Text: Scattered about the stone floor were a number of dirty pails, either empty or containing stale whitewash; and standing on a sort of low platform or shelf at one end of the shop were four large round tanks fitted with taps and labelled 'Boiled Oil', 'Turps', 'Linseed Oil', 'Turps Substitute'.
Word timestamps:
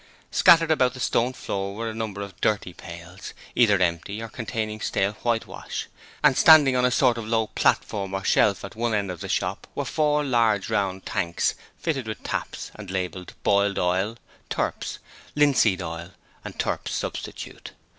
Scattered 0.31 0.71
about 0.71 0.95
the 0.95 0.99
stone 0.99 1.31
floor 1.33 1.75
were 1.75 1.87
a 1.87 1.93
number 1.93 2.21
of 2.23 2.41
dirty 2.41 2.73
pails, 2.73 3.35
either 3.53 3.79
empty 3.79 4.19
or 4.19 4.29
containing 4.29 4.81
stale 4.81 5.11
whitewash; 5.21 5.89
and 6.23 6.35
standing 6.35 6.75
on 6.75 6.83
a 6.83 6.89
sort 6.89 7.19
of 7.19 7.27
low 7.27 7.45
platform 7.45 8.15
or 8.15 8.23
shelf 8.23 8.65
at 8.65 8.75
one 8.75 8.95
end 8.95 9.11
of 9.11 9.19
the 9.19 9.29
shop 9.29 9.67
were 9.75 9.85
four 9.85 10.23
large 10.23 10.71
round 10.71 11.05
tanks 11.05 11.53
fitted 11.77 12.07
with 12.07 12.23
taps 12.23 12.71
and 12.73 12.89
labelled 12.89 13.35
'Boiled 13.43 13.77
Oil', 13.77 14.17
'Turps', 14.49 14.97
'Linseed 15.35 15.83
Oil', 15.83 16.13
'Turps 16.57 16.91
Substitute'. 16.91 17.73